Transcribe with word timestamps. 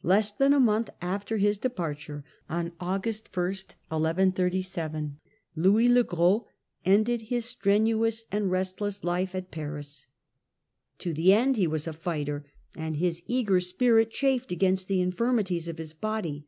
of 0.00 0.08
Lcss 0.08 0.36
than 0.38 0.52
a 0.54 0.60
month 0.60 0.90
after 1.02 1.36
his 1.36 1.58
departure, 1.58 2.24
on 2.48 2.72
August 2.80 3.28
1, 3.36 3.44
1137, 3.88 5.18
1137^^^" 5.58 5.62
Louis 5.62 5.88
le 5.90 6.04
Gros 6.04 6.40
ended 6.86 7.20
his 7.20 7.44
strenuous 7.44 8.24
and 8.32 8.50
restless 8.50 9.04
life 9.04 9.34
at 9.34 9.50
Paris. 9.50 10.06
To 11.00 11.12
the 11.12 11.28
last 11.34 11.56
he 11.56 11.66
was 11.66 11.86
a 11.86 11.92
fighter, 11.92 12.46
and 12.74 12.96
his 12.96 13.22
eager 13.26 13.60
spirit 13.60 14.10
chafed 14.10 14.50
against 14.52 14.88
the 14.88 15.02
infirmities 15.02 15.68
of 15.68 15.76
his 15.76 15.92
body. 15.92 16.46